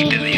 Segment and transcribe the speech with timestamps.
[0.00, 0.29] She believes.